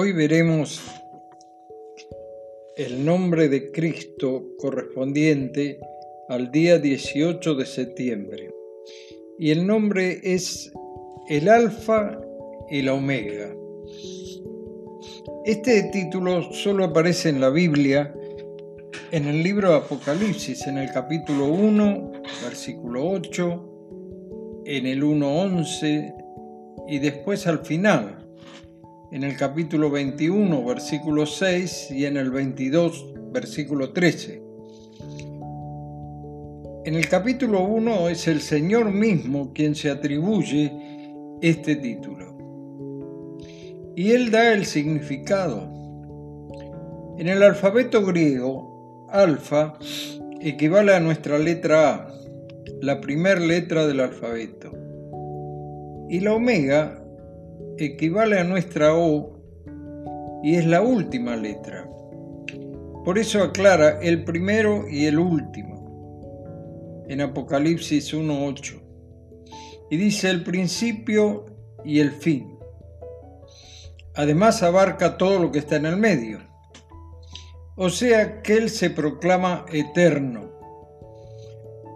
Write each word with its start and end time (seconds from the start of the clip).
Hoy 0.00 0.12
veremos 0.12 0.80
el 2.74 3.04
nombre 3.04 3.50
de 3.50 3.70
Cristo 3.70 4.46
correspondiente 4.56 5.78
al 6.30 6.50
día 6.50 6.78
18 6.78 7.54
de 7.54 7.66
septiembre. 7.66 8.50
Y 9.38 9.50
el 9.50 9.66
nombre 9.66 10.18
es 10.22 10.72
el 11.28 11.50
Alfa 11.50 12.18
y 12.70 12.80
la 12.80 12.94
Omega. 12.94 13.54
Este 15.44 15.82
título 15.92 16.50
solo 16.50 16.84
aparece 16.84 17.28
en 17.28 17.38
la 17.38 17.50
Biblia 17.50 18.14
en 19.10 19.26
el 19.26 19.42
libro 19.42 19.68
de 19.68 19.76
Apocalipsis, 19.76 20.66
en 20.66 20.78
el 20.78 20.90
capítulo 20.94 21.44
1, 21.44 22.12
versículo 22.42 23.06
8, 23.06 24.62
en 24.64 24.86
el 24.86 25.02
1.11 25.02 26.14
y 26.88 26.98
después 27.00 27.46
al 27.46 27.58
final, 27.58 28.19
en 29.12 29.24
el 29.24 29.36
capítulo 29.36 29.90
21, 29.90 30.64
versículo 30.64 31.26
6 31.26 31.90
y 31.90 32.04
en 32.04 32.16
el 32.16 32.30
22, 32.30 33.12
versículo 33.32 33.92
13. 33.92 34.42
En 36.84 36.94
el 36.94 37.08
capítulo 37.08 37.64
1 37.64 38.08
es 38.08 38.28
el 38.28 38.40
Señor 38.40 38.92
mismo 38.92 39.52
quien 39.52 39.74
se 39.74 39.90
atribuye 39.90 40.72
este 41.42 41.74
título. 41.76 42.36
Y 43.96 44.12
él 44.12 44.30
da 44.30 44.52
el 44.52 44.64
significado. 44.64 45.68
En 47.18 47.28
el 47.28 47.42
alfabeto 47.42 48.06
griego, 48.06 49.06
alfa 49.10 49.74
equivale 50.40 50.94
a 50.94 51.00
nuestra 51.00 51.38
letra 51.38 51.94
A, 51.94 52.14
la 52.80 53.00
primera 53.00 53.40
letra 53.40 53.88
del 53.88 54.00
alfabeto. 54.00 54.70
Y 56.08 56.20
la 56.20 56.32
omega 56.32 56.99
equivale 57.86 58.38
a 58.38 58.44
nuestra 58.44 58.94
O 58.94 59.40
y 60.42 60.56
es 60.56 60.66
la 60.66 60.82
última 60.82 61.36
letra. 61.36 61.88
Por 63.04 63.18
eso 63.18 63.42
aclara 63.42 64.00
el 64.00 64.24
primero 64.24 64.88
y 64.88 65.06
el 65.06 65.18
último 65.18 67.04
en 67.08 67.20
Apocalipsis 67.20 68.14
1.8. 68.14 68.80
Y 69.90 69.96
dice 69.96 70.30
el 70.30 70.44
principio 70.44 71.46
y 71.84 71.98
el 71.98 72.12
fin. 72.12 72.56
Además 74.14 74.62
abarca 74.62 75.18
todo 75.18 75.40
lo 75.40 75.50
que 75.50 75.58
está 75.58 75.76
en 75.76 75.86
el 75.86 75.96
medio. 75.96 76.38
O 77.74 77.90
sea 77.90 78.42
que 78.42 78.58
Él 78.58 78.70
se 78.70 78.90
proclama 78.90 79.64
eterno. 79.72 80.50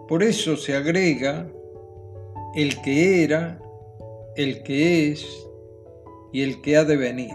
Por 0.07 0.23
eso 0.23 0.57
se 0.57 0.75
agrega 0.75 1.47
el 2.55 2.81
que 2.81 3.23
era, 3.23 3.61
el 4.35 4.63
que 4.63 5.11
es 5.11 5.44
y 6.35 6.41
el 6.41 6.59
que 6.61 6.75
ha 6.75 6.83
de 6.83 6.97
venir, 6.97 7.33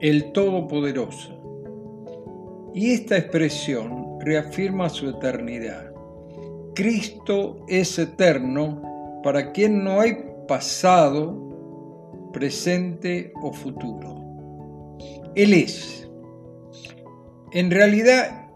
el 0.00 0.32
Todopoderoso. 0.32 1.38
Y 2.74 2.90
esta 2.90 3.16
expresión 3.16 4.18
reafirma 4.18 4.88
su 4.88 5.08
eternidad. 5.10 5.92
Cristo 6.74 7.64
es 7.68 7.96
eterno 8.00 8.82
para 9.22 9.52
quien 9.52 9.84
no 9.84 10.00
hay 10.00 10.24
pasado, 10.48 12.30
presente 12.32 13.32
o 13.42 13.52
futuro. 13.52 14.98
Él 15.36 15.54
es. 15.54 16.10
En 17.52 17.70
realidad, 17.70 18.48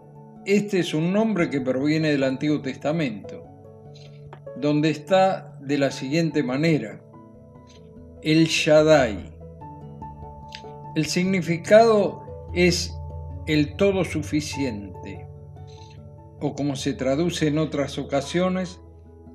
este 0.45 0.79
es 0.79 0.93
un 0.93 1.13
nombre 1.13 1.49
que 1.49 1.61
proviene 1.61 2.11
del 2.11 2.25
Antiguo 2.25 2.59
Testamento, 2.61 3.45
donde 4.57 4.89
está 4.89 5.57
de 5.61 5.77
la 5.77 5.91
siguiente 5.91 6.43
manera 6.43 7.06
el 8.23 8.45
Shaddai. 8.45 9.31
El 10.95 11.05
significado 11.05 12.49
es 12.53 12.93
el 13.45 13.75
todo 13.75 14.03
suficiente, 14.03 15.27
o 16.41 16.53
como 16.55 16.75
se 16.75 16.93
traduce 16.93 17.47
en 17.47 17.59
otras 17.59 17.97
ocasiones, 17.97 18.79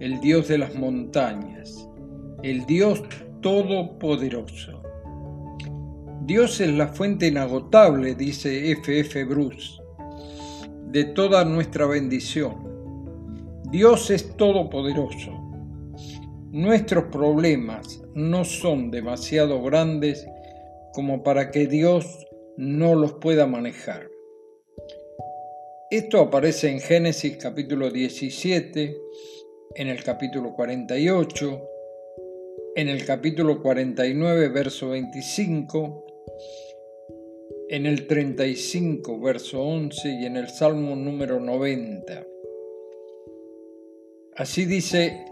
el 0.01 0.21
Dios 0.21 0.49
de 0.49 0.59
las 0.59 0.75
montañas, 0.75 1.89
el 2.43 2.67
Dios 2.67 3.03
todopoderoso. 3.41 4.83
Dios 6.25 6.61
es 6.61 6.73
la 6.73 6.89
fuente 6.89 7.29
inagotable, 7.29 8.15
dice 8.15 8.73
F. 8.73 9.01
F. 9.01 9.25
Bruce, 9.25 9.81
de 10.89 11.05
toda 11.05 11.45
nuestra 11.45 11.87
bendición. 11.87 12.73
Dios 13.71 14.11
es 14.11 14.37
todopoderoso. 14.37 15.39
Nuestros 16.51 17.05
problemas 17.05 18.02
no 18.15 18.45
son 18.45 18.91
demasiado 18.91 19.63
grandes 19.63 20.27
como 20.93 21.23
para 21.23 21.51
que 21.51 21.67
Dios 21.67 22.27
no 22.57 22.95
los 22.95 23.15
pueda 23.15 23.47
manejar. 23.47 24.09
Esto 25.91 26.21
aparece 26.21 26.71
en 26.71 26.81
Génesis 26.81 27.37
capítulo 27.37 27.91
17, 27.91 28.97
en 29.75 29.89
el 29.89 30.03
capítulo 30.03 30.55
48, 30.55 31.69
en 32.77 32.89
el 32.89 33.05
capítulo 33.05 33.61
49, 33.61 34.49
verso 34.49 34.91
25, 34.91 36.07
en 37.69 37.87
el 37.87 38.07
35, 38.07 39.21
verso 39.21 39.63
11 39.63 40.09
y 40.21 40.25
en 40.25 40.37
el 40.37 40.49
Salmo 40.49 40.97
número 40.97 41.41
90. 41.41 42.27
Así 44.37 44.65
dice 44.65 45.27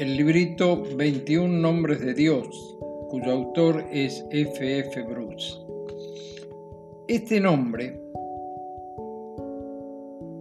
el 0.00 0.16
librito 0.16 0.82
21 0.96 1.58
Nombres 1.58 2.00
de 2.00 2.14
Dios, 2.14 2.48
cuyo 3.10 3.32
autor 3.32 3.84
es 3.92 4.24
F. 4.30 4.78
F. 4.78 5.02
Bruce. 5.02 5.58
Este 7.06 7.38
nombre, 7.38 8.00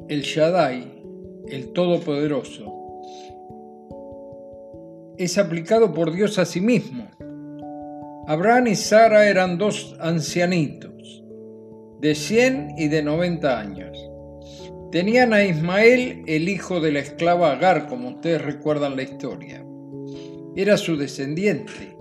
el 0.07 0.21
Shaddai, 0.21 1.03
el 1.49 1.73
Todopoderoso, 1.73 2.73
es 5.17 5.37
aplicado 5.37 5.93
por 5.93 6.13
Dios 6.13 6.39
a 6.39 6.45
sí 6.45 6.61
mismo. 6.61 7.09
Abraham 8.27 8.67
y 8.67 8.75
Sara 8.75 9.27
eran 9.27 9.57
dos 9.57 9.93
ancianitos, 9.99 11.21
de 11.99 12.15
100 12.15 12.75
y 12.77 12.87
de 12.87 13.03
90 13.03 13.59
años. 13.59 14.08
Tenían 14.91 15.33
a 15.33 15.43
Ismael, 15.43 16.23
el 16.25 16.49
hijo 16.49 16.79
de 16.79 16.91
la 16.91 16.99
esclava 16.99 17.51
Agar, 17.51 17.87
como 17.87 18.09
ustedes 18.09 18.41
recuerdan 18.41 18.95
la 18.95 19.03
historia. 19.03 19.63
Era 20.55 20.77
su 20.77 20.97
descendiente, 20.97 21.95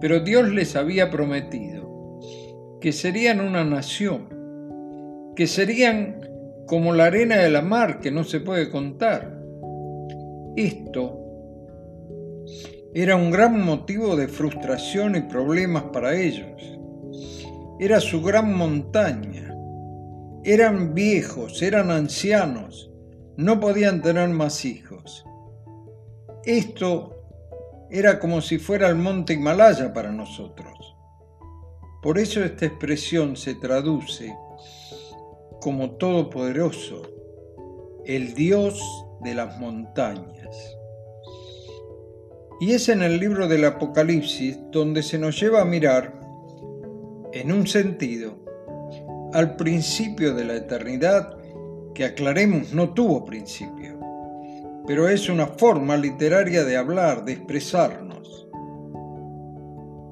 pero 0.00 0.18
Dios 0.18 0.48
les 0.50 0.74
había 0.74 1.08
prometido 1.08 2.18
que 2.80 2.90
serían 2.90 3.40
una 3.40 3.64
nación, 3.64 4.28
que 5.36 5.46
serían 5.46 6.20
como 6.66 6.92
la 6.92 7.06
arena 7.06 7.36
de 7.36 7.50
la 7.50 7.62
mar 7.62 8.00
que 8.00 8.10
no 8.10 8.24
se 8.24 8.40
puede 8.40 8.70
contar. 8.70 9.40
Esto 10.56 11.20
era 12.92 13.14
un 13.14 13.30
gran 13.30 13.64
motivo 13.64 14.16
de 14.16 14.26
frustración 14.26 15.14
y 15.14 15.20
problemas 15.20 15.84
para 15.92 16.16
ellos. 16.16 16.76
Era 17.78 18.00
su 18.00 18.20
gran 18.20 18.52
montaña 18.56 19.45
eran 20.46 20.94
viejos, 20.94 21.60
eran 21.60 21.90
ancianos, 21.90 22.88
no 23.36 23.58
podían 23.58 24.00
tener 24.00 24.28
más 24.28 24.64
hijos. 24.64 25.26
Esto 26.44 27.16
era 27.90 28.20
como 28.20 28.40
si 28.40 28.58
fuera 28.58 28.88
el 28.88 28.94
monte 28.94 29.32
Himalaya 29.32 29.92
para 29.92 30.12
nosotros. 30.12 30.94
Por 32.00 32.20
eso 32.20 32.44
esta 32.44 32.64
expresión 32.64 33.34
se 33.34 33.56
traduce 33.56 34.36
como 35.60 35.96
todopoderoso, 35.96 37.02
el 38.04 38.34
Dios 38.34 38.80
de 39.22 39.34
las 39.34 39.58
montañas. 39.58 40.76
Y 42.60 42.70
es 42.70 42.88
en 42.88 43.02
el 43.02 43.18
libro 43.18 43.48
del 43.48 43.64
Apocalipsis 43.64 44.60
donde 44.70 45.02
se 45.02 45.18
nos 45.18 45.40
lleva 45.40 45.62
a 45.62 45.64
mirar, 45.64 46.20
en 47.32 47.50
un 47.50 47.66
sentido, 47.66 48.45
al 49.32 49.56
principio 49.56 50.34
de 50.34 50.44
la 50.44 50.54
eternidad 50.54 51.36
que 51.94 52.04
aclaremos 52.04 52.72
no 52.72 52.90
tuvo 52.90 53.24
principio, 53.24 53.98
pero 54.86 55.08
es 55.08 55.28
una 55.28 55.46
forma 55.46 55.96
literaria 55.96 56.64
de 56.64 56.76
hablar, 56.76 57.24
de 57.24 57.32
expresarnos. 57.32 58.48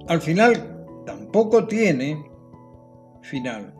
Al 0.08 0.20
final 0.20 0.86
tampoco 1.06 1.66
tiene 1.66 2.24
final, 3.22 3.74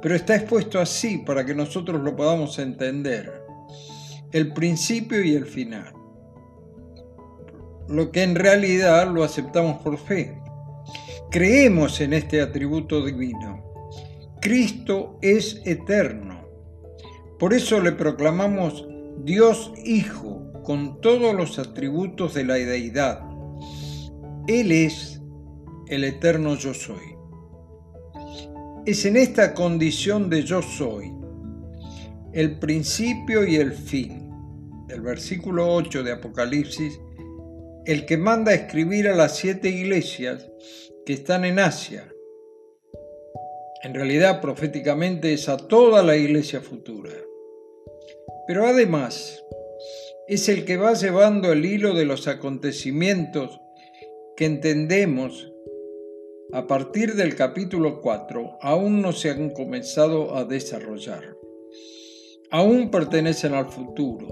pero 0.00 0.14
está 0.14 0.36
expuesto 0.36 0.80
así 0.80 1.18
para 1.18 1.44
que 1.44 1.54
nosotros 1.54 2.02
lo 2.02 2.16
podamos 2.16 2.58
entender, 2.58 3.42
el 4.32 4.52
principio 4.52 5.22
y 5.22 5.34
el 5.34 5.46
final, 5.46 5.92
lo 7.88 8.10
que 8.10 8.22
en 8.22 8.34
realidad 8.34 9.10
lo 9.12 9.22
aceptamos 9.24 9.82
por 9.82 9.98
fe. 9.98 10.40
Creemos 11.30 12.00
en 12.00 12.14
este 12.14 12.40
atributo 12.40 13.04
divino 13.04 13.73
Cristo 14.44 15.18
es 15.22 15.62
eterno. 15.64 16.46
Por 17.38 17.54
eso 17.54 17.80
le 17.80 17.92
proclamamos 17.92 18.86
Dios 19.24 19.72
Hijo 19.86 20.52
con 20.62 21.00
todos 21.00 21.34
los 21.34 21.58
atributos 21.58 22.34
de 22.34 22.44
la 22.44 22.56
deidad. 22.56 23.22
Él 24.46 24.70
es 24.70 25.22
el 25.88 26.04
eterno 26.04 26.56
yo 26.56 26.74
soy. 26.74 27.16
Es 28.84 29.06
en 29.06 29.16
esta 29.16 29.54
condición 29.54 30.28
de 30.28 30.42
yo 30.42 30.60
soy, 30.60 31.10
el 32.34 32.58
principio 32.58 33.46
y 33.46 33.56
el 33.56 33.72
fin, 33.72 34.30
del 34.88 35.00
versículo 35.00 35.72
8 35.72 36.02
de 36.02 36.12
Apocalipsis, 36.12 37.00
el 37.86 38.04
que 38.04 38.18
manda 38.18 38.52
a 38.52 38.56
escribir 38.56 39.08
a 39.08 39.16
las 39.16 39.38
siete 39.38 39.70
iglesias 39.70 40.46
que 41.06 41.14
están 41.14 41.46
en 41.46 41.60
Asia. 41.60 42.13
En 43.84 43.92
realidad, 43.92 44.40
proféticamente 44.40 45.34
es 45.34 45.50
a 45.50 45.58
toda 45.58 46.02
la 46.02 46.16
iglesia 46.16 46.62
futura. 46.62 47.10
Pero 48.46 48.66
además, 48.66 49.44
es 50.26 50.48
el 50.48 50.64
que 50.64 50.78
va 50.78 50.94
llevando 50.94 51.52
el 51.52 51.66
hilo 51.66 51.92
de 51.92 52.06
los 52.06 52.26
acontecimientos 52.26 53.60
que 54.38 54.46
entendemos 54.46 55.52
a 56.54 56.66
partir 56.66 57.14
del 57.14 57.36
capítulo 57.36 58.00
4 58.00 58.58
aún 58.62 59.02
no 59.02 59.12
se 59.12 59.28
han 59.28 59.50
comenzado 59.50 60.34
a 60.34 60.46
desarrollar. 60.46 61.36
Aún 62.50 62.90
pertenecen 62.90 63.52
al 63.52 63.66
futuro. 63.66 64.28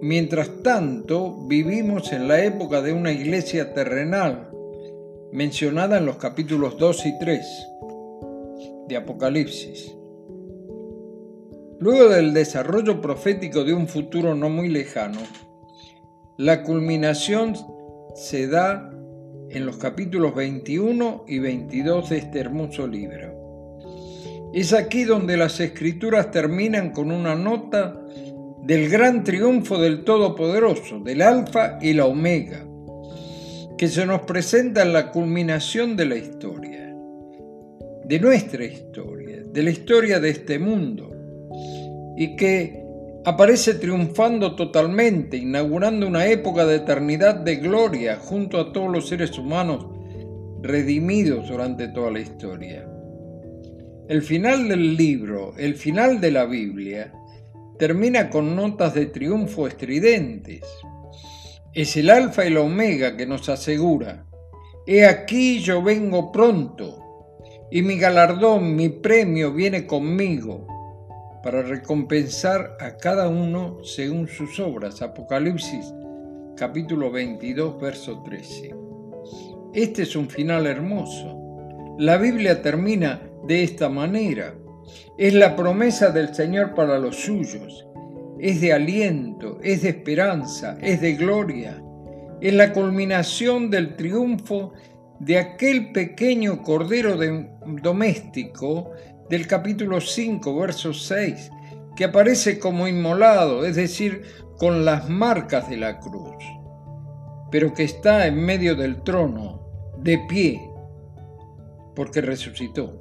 Mientras 0.00 0.62
tanto, 0.62 1.44
vivimos 1.48 2.12
en 2.12 2.28
la 2.28 2.44
época 2.44 2.82
de 2.82 2.92
una 2.92 3.10
iglesia 3.10 3.74
terrenal, 3.74 4.48
mencionada 5.32 5.98
en 5.98 6.06
los 6.06 6.18
capítulos 6.18 6.78
2 6.78 7.06
y 7.06 7.18
3 7.18 7.66
de 8.90 8.96
Apocalipsis. 8.96 9.96
Luego 11.78 12.10
del 12.10 12.34
desarrollo 12.34 13.00
profético 13.00 13.64
de 13.64 13.72
un 13.72 13.88
futuro 13.88 14.34
no 14.34 14.50
muy 14.50 14.68
lejano, 14.68 15.20
la 16.36 16.62
culminación 16.62 17.54
se 18.14 18.48
da 18.48 18.90
en 19.48 19.64
los 19.64 19.76
capítulos 19.78 20.34
21 20.34 21.24
y 21.26 21.38
22 21.38 22.10
de 22.10 22.18
este 22.18 22.40
hermoso 22.40 22.86
libro. 22.86 23.80
Es 24.52 24.72
aquí 24.72 25.04
donde 25.04 25.36
las 25.36 25.60
escrituras 25.60 26.30
terminan 26.32 26.90
con 26.90 27.12
una 27.12 27.36
nota 27.36 28.00
del 28.62 28.88
gran 28.90 29.22
triunfo 29.22 29.78
del 29.78 30.04
Todopoderoso, 30.04 30.98
del 30.98 31.22
Alfa 31.22 31.78
y 31.80 31.92
la 31.94 32.06
Omega, 32.06 32.66
que 33.78 33.88
se 33.88 34.04
nos 34.04 34.22
presenta 34.22 34.82
en 34.82 34.92
la 34.92 35.12
culminación 35.12 35.96
de 35.96 36.06
la 36.06 36.16
historia, 36.16 36.69
de 38.10 38.18
nuestra 38.18 38.64
historia, 38.64 39.44
de 39.52 39.62
la 39.62 39.70
historia 39.70 40.18
de 40.18 40.30
este 40.30 40.58
mundo, 40.58 41.14
y 42.16 42.34
que 42.34 42.82
aparece 43.24 43.74
triunfando 43.74 44.56
totalmente, 44.56 45.36
inaugurando 45.36 46.08
una 46.08 46.26
época 46.26 46.66
de 46.66 46.78
eternidad 46.78 47.36
de 47.36 47.54
gloria 47.54 48.16
junto 48.16 48.58
a 48.58 48.72
todos 48.72 48.90
los 48.90 49.08
seres 49.08 49.38
humanos 49.38 49.86
redimidos 50.60 51.48
durante 51.48 51.86
toda 51.86 52.10
la 52.10 52.18
historia. 52.18 52.84
El 54.08 54.22
final 54.22 54.68
del 54.68 54.96
libro, 54.96 55.54
el 55.56 55.76
final 55.76 56.20
de 56.20 56.32
la 56.32 56.46
Biblia, 56.46 57.12
termina 57.78 58.28
con 58.28 58.56
notas 58.56 58.92
de 58.92 59.06
triunfo 59.06 59.68
estridentes. 59.68 60.62
Es 61.72 61.96
el 61.96 62.10
alfa 62.10 62.44
y 62.44 62.50
la 62.50 62.62
omega 62.62 63.16
que 63.16 63.24
nos 63.26 63.48
asegura, 63.48 64.26
he 64.84 65.06
aquí 65.06 65.60
yo 65.60 65.80
vengo 65.80 66.32
pronto, 66.32 66.99
y 67.70 67.82
mi 67.82 67.98
galardón, 67.98 68.74
mi 68.74 68.88
premio 68.88 69.52
viene 69.52 69.86
conmigo 69.86 70.66
para 71.42 71.62
recompensar 71.62 72.76
a 72.80 72.96
cada 72.96 73.28
uno 73.28 73.78
según 73.84 74.28
sus 74.28 74.58
obras. 74.58 75.02
Apocalipsis 75.02 75.94
capítulo 76.56 77.10
22, 77.10 77.80
verso 77.80 78.22
13. 78.22 78.74
Este 79.72 80.02
es 80.02 80.16
un 80.16 80.28
final 80.28 80.66
hermoso. 80.66 81.96
La 81.98 82.16
Biblia 82.16 82.60
termina 82.60 83.22
de 83.46 83.62
esta 83.62 83.88
manera. 83.88 84.54
Es 85.16 85.32
la 85.32 85.54
promesa 85.54 86.10
del 86.10 86.34
Señor 86.34 86.74
para 86.74 86.98
los 86.98 87.16
suyos. 87.16 87.86
Es 88.38 88.60
de 88.60 88.72
aliento, 88.72 89.58
es 89.62 89.82
de 89.82 89.90
esperanza, 89.90 90.76
es 90.82 91.00
de 91.00 91.14
gloria. 91.14 91.80
Es 92.40 92.52
la 92.52 92.72
culminación 92.72 93.70
del 93.70 93.96
triunfo 93.96 94.72
de 95.20 95.38
aquel 95.38 95.92
pequeño 95.92 96.62
cordero 96.62 97.16
doméstico 97.82 98.90
del 99.28 99.46
capítulo 99.46 100.00
5, 100.00 100.56
verso 100.56 100.94
6, 100.94 101.50
que 101.94 102.04
aparece 102.04 102.58
como 102.58 102.88
inmolado, 102.88 103.64
es 103.66 103.76
decir, 103.76 104.22
con 104.58 104.84
las 104.84 105.08
marcas 105.08 105.68
de 105.68 105.76
la 105.76 106.00
cruz, 106.00 106.36
pero 107.50 107.74
que 107.74 107.84
está 107.84 108.26
en 108.26 108.42
medio 108.42 108.74
del 108.74 109.02
trono, 109.02 109.94
de 109.98 110.18
pie, 110.26 110.60
porque 111.94 112.22
resucitó. 112.22 112.98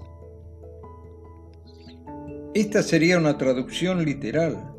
Esta 2.54 2.84
sería 2.84 3.18
una 3.18 3.38
traducción 3.38 4.04
literal. 4.04 4.74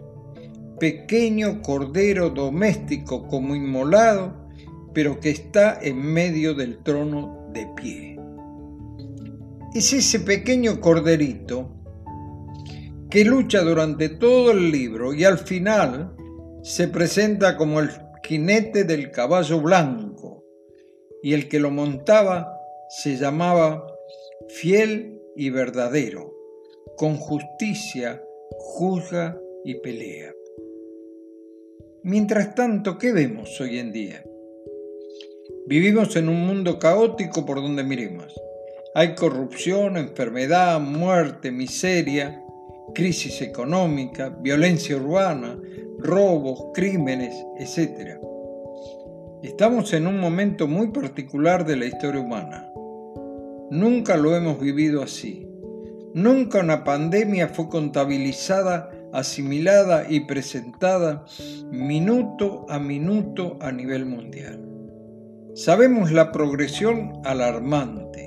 Pequeño 0.78 1.62
cordero 1.62 2.28
doméstico 2.28 3.28
como 3.28 3.54
inmolado, 3.54 4.39
pero 4.92 5.20
que 5.20 5.30
está 5.30 5.78
en 5.80 5.98
medio 5.98 6.54
del 6.54 6.82
trono 6.82 7.48
de 7.52 7.66
pie 7.76 8.20
es 9.74 9.92
ese 9.92 10.20
pequeño 10.20 10.80
corderito 10.80 11.70
que 13.08 13.24
lucha 13.24 13.60
durante 13.60 14.08
todo 14.08 14.50
el 14.50 14.70
libro 14.70 15.14
y 15.14 15.24
al 15.24 15.38
final 15.38 16.16
se 16.62 16.88
presenta 16.88 17.56
como 17.56 17.80
el 17.80 17.90
jinete 18.24 18.84
del 18.84 19.10
caballo 19.10 19.60
blanco 19.60 20.44
y 21.22 21.34
el 21.34 21.48
que 21.48 21.60
lo 21.60 21.70
montaba 21.70 22.52
se 22.88 23.16
llamaba 23.16 23.86
fiel 24.48 25.20
y 25.36 25.50
verdadero, 25.50 26.34
con 26.96 27.16
justicia 27.16 28.22
juzga 28.58 29.40
y 29.64 29.76
pelea. 29.76 30.32
Mientras 32.02 32.54
tanto, 32.54 32.98
¿qué 32.98 33.12
vemos 33.12 33.60
hoy 33.60 33.78
en 33.78 33.92
día? 33.92 34.24
Vivimos 35.70 36.14
en 36.16 36.28
un 36.28 36.46
mundo 36.46 36.78
caótico 36.78 37.46
por 37.46 37.62
donde 37.62 37.84
miremos 37.84 38.34
hay 38.92 39.14
corrupción, 39.14 39.96
enfermedad, 39.96 40.80
muerte, 40.80 41.52
miseria, 41.52 42.42
crisis 42.92 43.40
económica, 43.40 44.30
violencia 44.30 44.96
urbana, 44.96 45.56
robos, 45.98 46.72
crímenes, 46.74 47.34
etc. 47.58 48.18
Estamos 49.44 49.92
en 49.92 50.08
un 50.08 50.18
momento 50.18 50.66
muy 50.66 50.88
particular 50.88 51.64
de 51.64 51.76
la 51.76 51.86
historia 51.86 52.20
humana. 52.20 52.68
Nunca 53.70 54.16
lo 54.16 54.34
hemos 54.34 54.58
vivido 54.58 55.02
así. 55.02 55.46
Nunca 56.12 56.58
una 56.58 56.82
pandemia 56.82 57.46
fue 57.46 57.68
contabilizada, 57.68 58.90
asimilada 59.12 60.10
y 60.10 60.20
presentada 60.20 61.24
minuto 61.70 62.66
a 62.68 62.80
minuto 62.80 63.56
a 63.60 63.70
nivel 63.70 64.04
mundial. 64.04 64.69
Sabemos 65.54 66.12
la 66.12 66.32
progresión 66.32 67.20
alarmante 67.24 68.20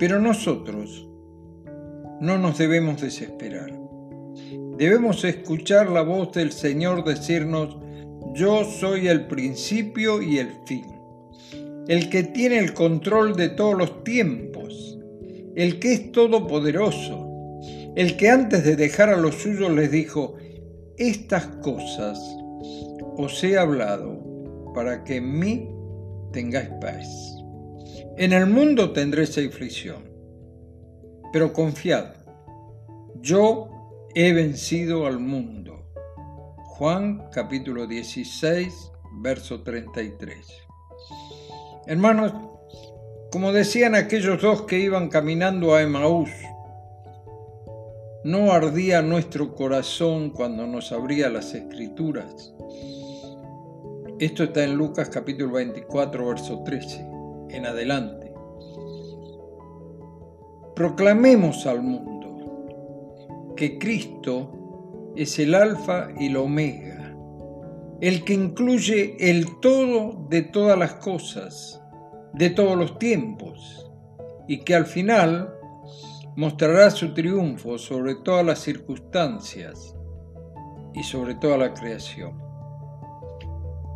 pero 0.00 0.18
nosotros 0.18 1.06
no 2.20 2.38
nos 2.38 2.56
debemos 2.56 3.02
desesperar. 3.02 3.70
Debemos 4.78 5.22
escuchar 5.24 5.90
la 5.90 6.00
voz 6.00 6.32
del 6.32 6.52
Señor 6.52 7.04
decirnos, 7.04 7.76
yo 8.32 8.64
soy 8.64 9.08
el 9.08 9.26
principio 9.26 10.22
y 10.22 10.38
el 10.38 10.52
fin, 10.64 10.86
el 11.86 12.08
que 12.08 12.22
tiene 12.22 12.58
el 12.58 12.72
control 12.72 13.36
de 13.36 13.50
todos 13.50 13.76
los 13.76 14.02
tiempos, 14.02 14.98
el 15.54 15.78
que 15.78 15.92
es 15.92 16.12
todopoderoso, 16.12 17.28
el 17.94 18.16
que 18.16 18.30
antes 18.30 18.64
de 18.64 18.76
dejar 18.76 19.10
a 19.10 19.18
los 19.18 19.34
suyos 19.34 19.70
les 19.70 19.90
dijo, 19.90 20.36
estas 20.96 21.46
cosas 21.58 22.18
os 23.18 23.44
he 23.44 23.58
hablado 23.58 24.72
para 24.74 25.04
que 25.04 25.16
en 25.16 25.38
mí 25.38 25.68
tengáis 26.32 26.70
paz. 26.80 27.06
En 28.16 28.32
el 28.32 28.46
mundo 28.46 28.92
tendréis 28.92 29.36
aflicción, 29.38 30.04
pero 31.32 31.52
confiad, 31.52 32.14
yo 33.20 33.68
he 34.14 34.32
vencido 34.32 35.06
al 35.06 35.18
mundo. 35.18 35.86
Juan 36.56 37.28
capítulo 37.32 37.86
16, 37.86 38.92
verso 39.22 39.62
33. 39.62 40.46
Hermanos, 41.86 42.32
como 43.30 43.52
decían 43.52 43.94
aquellos 43.94 44.40
dos 44.40 44.62
que 44.62 44.78
iban 44.78 45.08
caminando 45.08 45.74
a 45.74 45.82
Emaús, 45.82 46.30
¿no 48.24 48.52
ardía 48.52 49.02
nuestro 49.02 49.54
corazón 49.54 50.30
cuando 50.30 50.66
nos 50.66 50.92
abría 50.92 51.28
las 51.28 51.54
escrituras? 51.54 52.52
Esto 54.20 54.44
está 54.44 54.64
en 54.64 54.74
Lucas 54.74 55.08
capítulo 55.08 55.52
24, 55.52 56.26
verso 56.26 56.62
13 56.62 57.06
en 57.52 57.64
adelante. 57.64 58.30
Proclamemos 60.76 61.66
al 61.66 61.80
mundo 61.80 63.54
que 63.56 63.78
Cristo 63.78 65.14
es 65.16 65.38
el 65.38 65.54
alfa 65.54 66.10
y 66.18 66.26
el 66.26 66.36
omega, 66.36 67.16
el 68.02 68.22
que 68.22 68.34
incluye 68.34 69.16
el 69.18 69.58
todo 69.58 70.26
de 70.28 70.42
todas 70.42 70.78
las 70.78 70.96
cosas, 70.96 71.82
de 72.34 72.50
todos 72.50 72.76
los 72.76 72.98
tiempos 72.98 73.90
y 74.46 74.58
que 74.64 74.74
al 74.74 74.84
final 74.84 75.50
mostrará 76.36 76.90
su 76.90 77.14
triunfo 77.14 77.78
sobre 77.78 78.16
todas 78.16 78.44
las 78.44 78.58
circunstancias 78.58 79.96
y 80.92 81.04
sobre 81.04 81.36
toda 81.36 81.56
la 81.56 81.72
creación. 81.72 82.49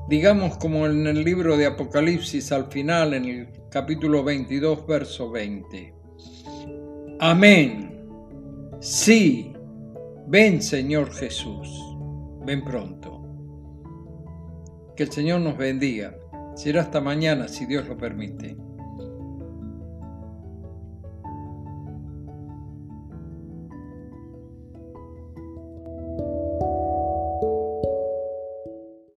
Digamos 0.09 0.59
como 0.59 0.87
en 0.87 1.07
el 1.07 1.25
libro 1.25 1.57
de 1.57 1.65
Apocalipsis 1.65 2.53
al 2.53 2.67
final, 2.67 3.15
en 3.15 3.25
el 3.25 3.49
capítulo 3.71 4.23
22, 4.23 4.87
verso 4.87 5.31
20. 5.31 5.95
Amén. 7.21 8.07
Sí, 8.81 9.55
ven 10.27 10.61
Señor 10.61 11.11
Jesús, 11.11 11.69
ven 12.45 12.63
pronto. 12.63 13.23
Que 14.95 15.05
el 15.05 15.11
Señor 15.11 15.41
nos 15.41 15.57
bendiga. 15.57 16.15
Será 16.55 16.83
hasta 16.83 17.01
mañana, 17.01 17.49
si 17.49 17.65
Dios 17.65 17.89
lo 17.89 17.97
permite. 17.97 18.59